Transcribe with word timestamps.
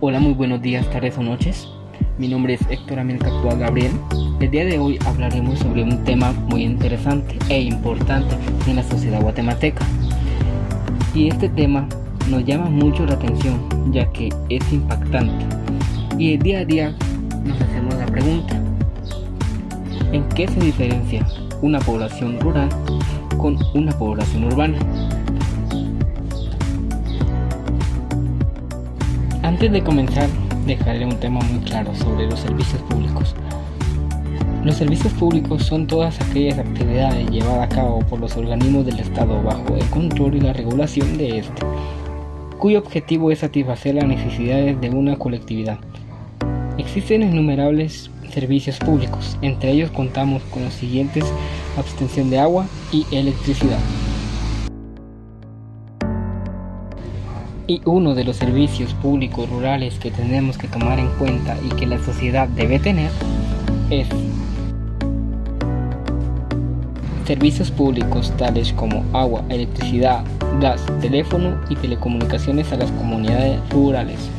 Hola, 0.00 0.20
muy 0.20 0.32
buenos 0.32 0.62
días, 0.62 0.88
tardes 0.92 1.18
o 1.18 1.24
noches. 1.24 1.66
Mi 2.18 2.28
nombre 2.28 2.54
es 2.54 2.60
Héctor 2.70 3.00
Amel 3.00 3.18
Gabriel. 3.18 3.90
El 4.38 4.48
día 4.48 4.64
de 4.64 4.78
hoy 4.78 4.96
hablaremos 5.04 5.58
sobre 5.58 5.82
un 5.82 6.04
tema 6.04 6.30
muy 6.30 6.62
interesante 6.62 7.36
e 7.48 7.62
importante 7.62 8.36
en 8.68 8.76
la 8.76 8.84
sociedad 8.84 9.20
guatemalteca. 9.20 9.84
Y 11.16 11.26
este 11.26 11.48
tema 11.48 11.88
nos 12.30 12.44
llama 12.44 12.70
mucho 12.70 13.04
la 13.06 13.14
atención 13.14 13.58
ya 13.92 14.08
que 14.12 14.28
es 14.48 14.72
impactante. 14.72 15.44
Y 16.16 16.34
el 16.34 16.42
día 16.42 16.60
a 16.60 16.64
día 16.64 16.94
nos 17.44 17.60
hacemos 17.60 17.96
la 17.96 18.06
pregunta, 18.06 18.54
¿en 20.12 20.28
qué 20.28 20.46
se 20.46 20.60
diferencia 20.60 21.26
una 21.60 21.80
población 21.80 22.38
rural 22.38 22.68
con 23.36 23.58
una 23.74 23.90
población 23.98 24.44
urbana? 24.44 24.78
Antes 29.58 29.72
de 29.72 29.82
comenzar, 29.82 30.28
dejaré 30.66 31.04
un 31.04 31.18
tema 31.18 31.40
muy 31.40 31.58
claro 31.64 31.92
sobre 31.92 32.30
los 32.30 32.38
servicios 32.38 32.80
públicos. 32.82 33.34
Los 34.62 34.76
servicios 34.76 35.12
públicos 35.14 35.64
son 35.64 35.88
todas 35.88 36.20
aquellas 36.20 36.60
actividades 36.60 37.28
llevadas 37.28 37.66
a 37.66 37.74
cabo 37.74 37.98
por 37.98 38.20
los 38.20 38.36
organismos 38.36 38.86
del 38.86 39.00
Estado 39.00 39.42
bajo 39.42 39.74
el 39.74 39.84
control 39.86 40.36
y 40.36 40.40
la 40.42 40.52
regulación 40.52 41.18
de 41.18 41.38
este, 41.40 41.66
cuyo 42.56 42.78
objetivo 42.78 43.32
es 43.32 43.40
satisfacer 43.40 43.96
las 43.96 44.04
necesidades 44.04 44.80
de 44.80 44.90
una 44.90 45.16
colectividad. 45.16 45.80
Existen 46.78 47.24
innumerables 47.24 48.12
servicios 48.32 48.78
públicos, 48.78 49.36
entre 49.42 49.72
ellos 49.72 49.90
contamos 49.90 50.40
con 50.52 50.62
los 50.62 50.74
siguientes 50.74 51.24
abstención 51.76 52.30
de 52.30 52.38
agua 52.38 52.68
y 52.92 53.04
electricidad. 53.10 53.80
Y 57.70 57.82
uno 57.84 58.14
de 58.14 58.24
los 58.24 58.36
servicios 58.36 58.94
públicos 58.94 59.46
rurales 59.50 59.98
que 59.98 60.10
tenemos 60.10 60.56
que 60.56 60.68
tomar 60.68 60.98
en 60.98 61.10
cuenta 61.18 61.54
y 61.62 61.68
que 61.76 61.86
la 61.86 62.02
sociedad 62.02 62.48
debe 62.48 62.78
tener 62.78 63.10
es 63.90 64.08
servicios 67.26 67.70
públicos 67.70 68.32
tales 68.38 68.72
como 68.72 69.04
agua, 69.12 69.44
electricidad, 69.50 70.24
gas, 70.62 70.82
teléfono 71.02 71.60
y 71.68 71.76
telecomunicaciones 71.76 72.72
a 72.72 72.76
las 72.76 72.90
comunidades 72.92 73.60
rurales. 73.68 74.30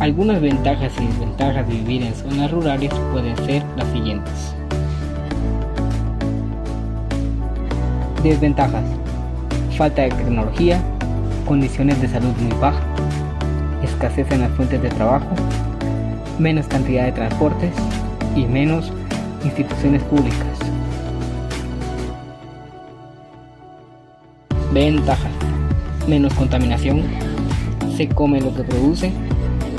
Algunas 0.00 0.40
ventajas 0.40 0.92
y 1.00 1.06
desventajas 1.06 1.68
de 1.68 1.74
vivir 1.74 2.02
en 2.02 2.14
zonas 2.16 2.50
rurales 2.50 2.92
pueden 3.12 3.36
ser 3.46 3.62
las 3.76 3.86
siguientes. 3.92 4.54
Desventajas 8.24 8.82
falta 9.78 10.02
de 10.02 10.08
tecnología, 10.08 10.82
condiciones 11.46 12.02
de 12.02 12.08
salud 12.08 12.34
muy 12.40 12.52
bajas, 12.58 12.82
escasez 13.84 14.28
en 14.32 14.40
las 14.40 14.50
fuentes 14.50 14.82
de 14.82 14.88
trabajo, 14.88 15.28
menos 16.36 16.66
cantidad 16.66 17.04
de 17.04 17.12
transportes 17.12 17.70
y 18.34 18.44
menos 18.44 18.92
instituciones 19.44 20.02
públicas. 20.02 20.58
Ventajas. 24.72 25.30
Menos 26.08 26.34
contaminación, 26.34 27.04
se 27.96 28.08
come 28.08 28.40
lo 28.40 28.52
que 28.56 28.64
produce, 28.64 29.12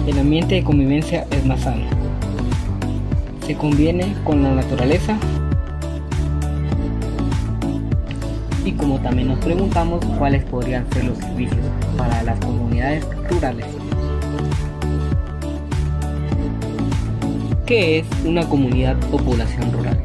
el 0.08 0.18
ambiente 0.18 0.56
de 0.56 0.64
convivencia 0.64 1.26
es 1.30 1.46
más 1.46 1.60
sano. 1.60 1.84
Se 3.46 3.54
conviene 3.56 4.16
con 4.24 4.44
la 4.44 4.54
naturaleza 4.54 5.18
y 8.66 8.72
como 8.74 9.00
también 9.00 9.30
nos 9.30 9.40
preguntamos 9.40 10.04
cuáles 10.18 10.44
podrían 10.46 10.90
ser 10.92 11.06
los 11.06 11.18
servicios 11.18 11.66
para 11.98 12.24
las 12.24 12.40
comunidades 12.40 13.06
rurales. 13.30 13.66
¿Qué 17.66 18.00
es 18.00 18.08
una 18.26 18.48
comunidad 18.48 18.98
o 19.12 19.18
población 19.18 19.72
rural? 19.72 20.00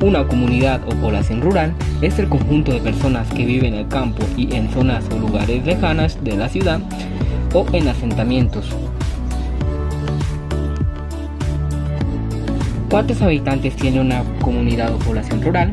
Una 0.00 0.26
comunidad 0.26 0.80
o 0.86 0.90
población 0.96 1.40
rural 1.40 1.74
es 2.02 2.18
el 2.18 2.28
conjunto 2.28 2.72
de 2.72 2.80
personas 2.80 3.28
que 3.28 3.44
viven 3.44 3.74
en 3.74 3.80
el 3.80 3.88
campo 3.88 4.24
y 4.36 4.54
en 4.54 4.70
zonas 4.70 5.04
o 5.12 5.18
lugares 5.18 5.64
lejanas 5.64 6.22
de 6.22 6.36
la 6.36 6.48
ciudad 6.48 6.80
o 7.54 7.66
en 7.72 7.88
asentamientos 7.88 8.66
¿Cuántos 12.98 13.22
habitantes 13.22 13.76
tiene 13.76 14.00
una 14.00 14.24
comunidad 14.42 14.92
o 14.92 14.98
población 14.98 15.40
rural? 15.40 15.72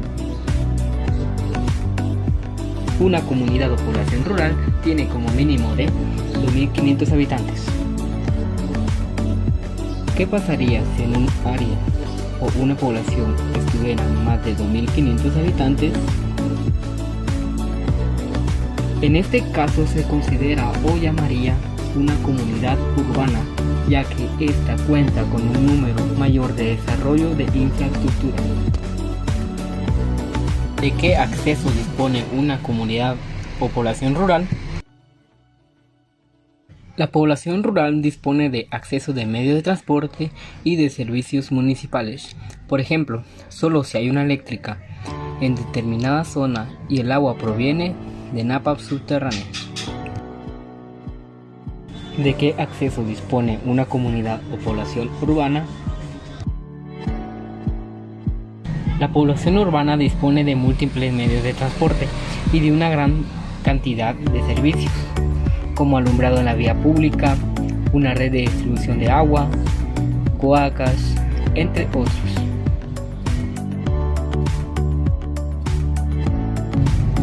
Una 2.99 3.19
comunidad 3.21 3.71
o 3.71 3.75
población 3.77 4.23
rural 4.25 4.55
tiene 4.83 5.07
como 5.07 5.27
mínimo 5.31 5.75
de 5.75 5.87
2.500 5.87 7.11
habitantes. 7.13 7.65
¿Qué 10.15 10.27
pasaría 10.27 10.83
si 10.95 11.01
en 11.01 11.17
un 11.17 11.27
área 11.43 11.75
o 12.41 12.61
una 12.61 12.77
población 12.77 13.35
estuvieran 13.57 14.23
más 14.23 14.45
de 14.45 14.55
2.500 14.55 15.39
habitantes? 15.39 15.93
En 19.01 19.15
este 19.15 19.41
caso 19.49 19.87
se 19.87 20.03
considera 20.03 20.71
o 20.83 20.95
llamaría 20.95 21.55
una 21.95 22.15
comunidad 22.23 22.77
urbana 22.97 23.39
ya 23.89 24.03
que 24.03 24.45
ésta 24.45 24.75
cuenta 24.87 25.23
con 25.23 25.41
un 25.41 25.65
número 25.65 26.03
mayor 26.17 26.53
de 26.55 26.75
desarrollo 26.75 27.35
de 27.35 27.43
infraestructura. 27.43 28.35
¿De 30.81 30.91
qué 30.91 31.15
acceso 31.15 31.69
dispone 31.71 32.23
una 32.33 32.61
comunidad 32.61 33.15
o 33.59 33.69
población 33.69 34.15
rural? 34.15 34.47
La 36.97 37.11
población 37.11 37.63
rural 37.63 38.01
dispone 38.01 38.49
de 38.49 38.67
acceso 38.71 39.13
de 39.13 39.25
medios 39.25 39.55
de 39.55 39.61
transporte 39.61 40.31
y 40.63 40.77
de 40.77 40.89
servicios 40.89 41.51
municipales. 41.51 42.35
Por 42.67 42.79
ejemplo, 42.79 43.23
solo 43.49 43.83
si 43.83 43.97
hay 43.97 44.09
una 44.09 44.23
eléctrica 44.23 44.79
en 45.41 45.55
determinada 45.55 46.23
zona 46.23 46.69
y 46.89 47.01
el 47.01 47.11
agua 47.11 47.37
proviene 47.37 47.93
de 48.33 48.43
napas 48.43 48.81
subterráneas 48.81 49.74
de 52.17 52.33
qué 52.33 52.55
acceso 52.57 53.03
dispone 53.03 53.59
una 53.65 53.85
comunidad 53.85 54.41
o 54.53 54.57
población 54.57 55.09
urbana. 55.21 55.65
La 58.99 59.09
población 59.09 59.57
urbana 59.57 59.97
dispone 59.97 60.43
de 60.43 60.55
múltiples 60.55 61.13
medios 61.13 61.43
de 61.43 61.53
transporte 61.53 62.07
y 62.53 62.59
de 62.61 62.71
una 62.71 62.89
gran 62.89 63.25
cantidad 63.63 64.15
de 64.15 64.41
servicios, 64.43 64.93
como 65.75 65.97
alumbrado 65.97 66.37
en 66.37 66.45
la 66.45 66.53
vía 66.53 66.75
pública, 66.75 67.35
una 67.91 68.13
red 68.13 68.31
de 68.31 68.41
distribución 68.41 68.99
de 68.99 69.09
agua, 69.09 69.49
coacas, 70.39 71.15
entre 71.55 71.87
otros. 71.87 72.09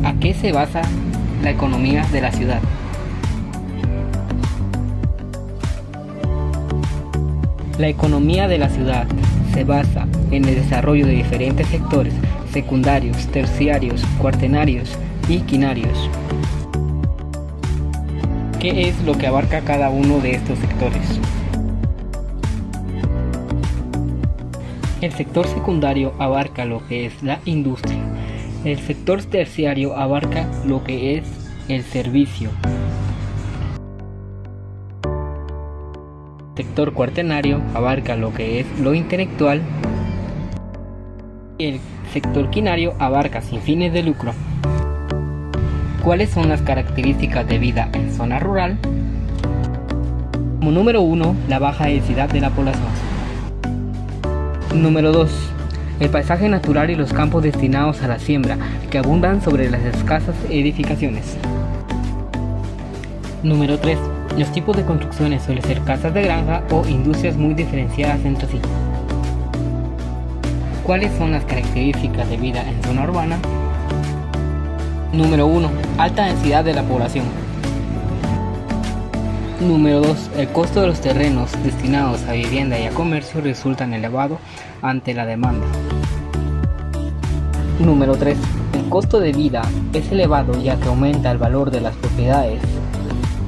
¿A 0.04 0.12
qué 0.20 0.34
se 0.34 0.52
basa 0.52 0.82
la 1.42 1.50
economía 1.50 2.04
de 2.12 2.20
la 2.20 2.32
ciudad? 2.32 2.60
La 7.82 7.88
economía 7.88 8.46
de 8.46 8.58
la 8.58 8.68
ciudad 8.68 9.08
se 9.52 9.64
basa 9.64 10.06
en 10.30 10.44
el 10.44 10.54
desarrollo 10.54 11.04
de 11.04 11.14
diferentes 11.14 11.66
sectores 11.66 12.14
secundarios, 12.52 13.26
terciarios, 13.32 14.04
cuartenarios 14.18 14.96
y 15.28 15.40
quinarios. 15.40 16.08
¿Qué 18.60 18.88
es 18.88 19.02
lo 19.02 19.18
que 19.18 19.26
abarca 19.26 19.62
cada 19.62 19.90
uno 19.90 20.20
de 20.20 20.36
estos 20.36 20.60
sectores? 20.60 21.02
El 25.00 25.10
sector 25.10 25.48
secundario 25.48 26.14
abarca 26.20 26.64
lo 26.64 26.86
que 26.86 27.06
es 27.06 27.20
la 27.20 27.40
industria. 27.46 27.98
El 28.64 28.78
sector 28.78 29.24
terciario 29.24 29.96
abarca 29.96 30.48
lo 30.64 30.84
que 30.84 31.18
es 31.18 31.24
el 31.66 31.82
servicio, 31.82 32.50
sector 36.56 36.92
cuartenario 36.92 37.62
abarca 37.74 38.16
lo 38.16 38.34
que 38.34 38.60
es 38.60 38.66
lo 38.78 38.94
intelectual 38.94 39.62
el 41.58 41.80
sector 42.12 42.50
quinario 42.50 42.94
abarca 42.98 43.40
sin 43.40 43.60
fines 43.60 43.92
de 43.92 44.02
lucro. 44.02 44.32
¿Cuáles 46.02 46.30
son 46.30 46.48
las 46.48 46.60
características 46.62 47.46
de 47.46 47.58
vida 47.58 47.88
en 47.92 48.12
zona 48.12 48.40
rural? 48.40 48.78
Como 50.58 50.72
número 50.72 51.02
1, 51.02 51.36
la 51.48 51.58
baja 51.58 51.86
densidad 51.86 52.28
de 52.28 52.40
la 52.40 52.50
población. 52.50 52.88
Número 54.74 55.12
2. 55.12 55.30
El 56.00 56.10
paisaje 56.10 56.48
natural 56.48 56.90
y 56.90 56.96
los 56.96 57.12
campos 57.12 57.44
destinados 57.44 58.02
a 58.02 58.08
la 58.08 58.18
siembra 58.18 58.58
que 58.90 58.98
abundan 58.98 59.40
sobre 59.40 59.70
las 59.70 59.82
escasas 59.82 60.34
edificaciones. 60.50 61.36
Número 63.44 63.78
3 63.78 64.21
los 64.38 64.50
tipos 64.52 64.76
de 64.76 64.84
construcciones 64.84 65.42
suelen 65.42 65.62
ser 65.64 65.80
casas 65.82 66.14
de 66.14 66.22
granja 66.22 66.62
o 66.70 66.86
industrias 66.86 67.36
muy 67.36 67.54
diferenciadas 67.54 68.24
entre 68.24 68.48
sí. 68.48 68.60
¿Cuáles 70.84 71.12
son 71.16 71.32
las 71.32 71.44
características 71.44 72.28
de 72.28 72.36
vida 72.36 72.68
en 72.68 72.82
zona 72.82 73.04
urbana? 73.04 73.38
Número 75.12 75.46
1. 75.46 75.70
Alta 75.98 76.24
densidad 76.24 76.64
de 76.64 76.72
la 76.72 76.82
población. 76.82 77.26
Número 79.60 80.00
2. 80.00 80.30
El 80.38 80.48
costo 80.48 80.80
de 80.80 80.88
los 80.88 81.00
terrenos 81.00 81.50
destinados 81.62 82.22
a 82.24 82.32
vivienda 82.32 82.78
y 82.80 82.86
a 82.86 82.90
comercio 82.90 83.40
resultan 83.40 83.94
elevado 83.94 84.38
ante 84.80 85.14
la 85.14 85.26
demanda. 85.26 85.66
Número 87.78 88.16
3. 88.16 88.36
El 88.74 88.88
costo 88.88 89.20
de 89.20 89.32
vida 89.32 89.62
es 89.92 90.10
elevado 90.10 90.60
ya 90.60 90.76
que 90.76 90.88
aumenta 90.88 91.30
el 91.30 91.38
valor 91.38 91.70
de 91.70 91.80
las 91.80 91.94
propiedades, 91.94 92.60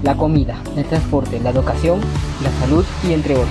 la 0.04 0.14
comida, 0.14 0.58
el 0.76 0.84
transporte, 0.84 1.40
la 1.40 1.50
educación, 1.50 1.98
la 2.42 2.50
salud 2.60 2.84
y 3.08 3.14
entre 3.14 3.34
otros. 3.34 3.48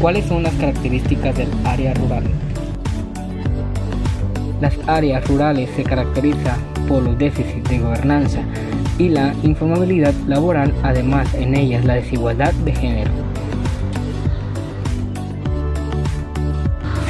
¿Cuáles 0.00 0.26
son 0.26 0.42
las 0.42 0.52
características 0.54 1.36
del 1.36 1.48
área 1.64 1.94
rural? 1.94 2.24
Las 4.60 4.74
áreas 4.88 5.26
rurales 5.28 5.70
se 5.76 5.84
caracterizan 5.84 6.58
por 6.88 7.02
los 7.04 7.16
déficits 7.16 7.70
de 7.70 7.78
gobernanza 7.78 8.40
y 8.98 9.08
la 9.10 9.32
informabilidad 9.44 10.12
laboral, 10.26 10.74
además 10.82 11.32
en 11.34 11.54
ellas 11.54 11.84
la 11.84 11.94
desigualdad 11.94 12.52
de 12.52 12.74
género. 12.74 13.23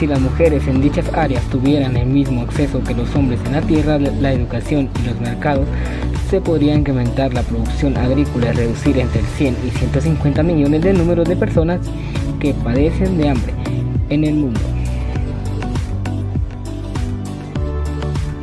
Si 0.05 0.09
las 0.09 0.21
mujeres 0.21 0.69
en 0.69 0.83
dichas 0.83 1.11
áreas 1.15 1.43
tuvieran 1.45 1.97
el 1.97 2.05
mismo 2.05 2.43
acceso 2.43 2.85
que 2.85 2.93
los 2.93 3.17
hombres 3.17 3.41
en 3.47 3.53
la 3.53 3.62
tierra, 3.62 3.99
la 3.99 4.35
educación 4.35 4.91
y 5.03 5.06
los 5.06 5.19
mercados, 5.19 5.67
se 6.29 6.43
podría 6.43 6.75
incrementar 6.75 7.33
la 7.33 7.41
producción 7.41 7.97
agrícola 7.97 8.51
y 8.51 8.53
reducir 8.53 8.99
entre 8.99 9.23
100 9.23 9.56
y 9.67 9.71
150 9.71 10.43
millones 10.43 10.83
de 10.83 10.93
números 10.93 11.27
de 11.27 11.37
personas 11.37 11.81
que 12.39 12.53
padecen 12.53 13.17
de 13.17 13.31
hambre 13.31 13.55
en 14.11 14.25
el 14.25 14.35
mundo. 14.35 14.61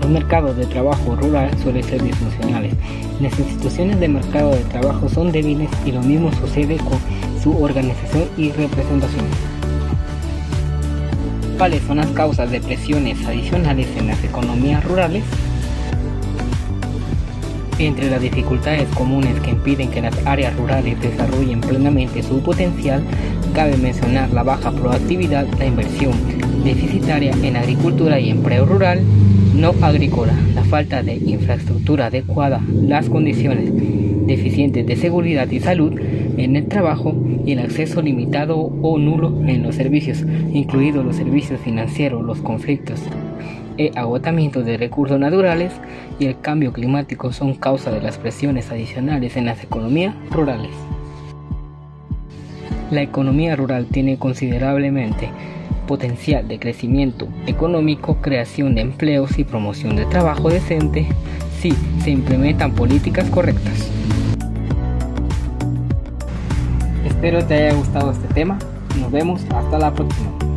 Los 0.01 0.09
mercados 0.09 0.57
de 0.57 0.65
trabajo 0.65 1.15
rural 1.15 1.51
suelen 1.61 1.83
ser 1.83 2.01
disfuncionales. 2.01 2.73
Las 3.21 3.37
instituciones 3.37 3.99
de 3.99 4.07
mercado 4.07 4.49
de 4.49 4.63
trabajo 4.63 5.07
son 5.07 5.31
débiles 5.31 5.69
y 5.85 5.91
lo 5.91 6.01
mismo 6.01 6.31
sucede 6.33 6.77
con 6.77 6.97
su 7.39 7.55
organización 7.63 8.23
y 8.35 8.49
representación. 8.49 9.60
¿Cuáles 11.61 11.83
son 11.83 11.97
las 11.97 12.07
causas 12.07 12.49
de 12.49 12.59
presiones 12.59 13.23
adicionales 13.23 13.85
en 13.95 14.07
las 14.07 14.23
economías 14.23 14.83
rurales? 14.83 15.23
Entre 17.77 18.09
las 18.09 18.19
dificultades 18.19 18.89
comunes 18.95 19.39
que 19.41 19.51
impiden 19.51 19.91
que 19.91 20.01
las 20.01 20.25
áreas 20.25 20.55
rurales 20.55 20.99
desarrollen 20.99 21.61
plenamente 21.61 22.23
su 22.23 22.41
potencial, 22.41 23.03
cabe 23.53 23.77
mencionar 23.77 24.31
la 24.31 24.41
baja 24.41 24.71
proactividad, 24.71 25.45
la 25.59 25.65
inversión 25.67 26.13
deficitaria 26.63 27.31
en 27.43 27.55
agricultura 27.55 28.19
y 28.19 28.31
empleo 28.31 28.65
rural 28.65 29.03
no 29.53 29.75
agrícola, 29.83 30.33
la 30.55 30.63
falta 30.63 31.03
de 31.03 31.13
infraestructura 31.13 32.07
adecuada, 32.07 32.59
las 32.73 33.07
condiciones 33.07 33.69
deficientes 34.31 34.85
de 34.85 34.95
seguridad 34.95 35.49
y 35.51 35.59
salud 35.59 35.93
en 36.37 36.55
el 36.55 36.67
trabajo 36.67 37.13
y 37.45 37.51
el 37.51 37.59
acceso 37.59 38.01
limitado 38.01 38.57
o 38.57 38.97
nulo 38.97 39.41
en 39.45 39.61
los 39.61 39.75
servicios, 39.75 40.23
incluidos 40.53 41.05
los 41.05 41.17
servicios 41.17 41.59
financieros, 41.59 42.23
los 42.23 42.39
conflictos 42.39 43.01
e 43.77 43.91
agotamiento 43.95 44.63
de 44.63 44.77
recursos 44.77 45.19
naturales 45.19 45.73
y 46.19 46.25
el 46.25 46.39
cambio 46.39 46.71
climático 46.71 47.31
son 47.31 47.55
causa 47.55 47.91
de 47.91 48.01
las 48.01 48.17
presiones 48.17 48.71
adicionales 48.71 49.37
en 49.37 49.45
las 49.45 49.63
economías 49.63 50.15
rurales. 50.29 50.71
La 52.89 53.01
economía 53.01 53.55
rural 53.55 53.85
tiene 53.85 54.17
considerablemente 54.17 55.29
potencial 55.87 56.47
de 56.47 56.59
crecimiento 56.59 57.27
económico, 57.47 58.17
creación 58.21 58.75
de 58.75 58.81
empleos 58.81 59.39
y 59.39 59.43
promoción 59.43 59.95
de 59.95 60.05
trabajo 60.05 60.49
decente 60.49 61.07
si 61.59 61.73
se 62.03 62.11
implementan 62.11 62.73
políticas 62.73 63.29
correctas. 63.29 64.00
Espero 67.21 67.45
te 67.45 67.53
haya 67.53 67.75
gustado 67.75 68.09
este 68.09 68.27
tema. 68.33 68.57
Nos 68.99 69.11
vemos 69.11 69.43
hasta 69.53 69.77
la 69.77 69.93
próxima. 69.93 70.50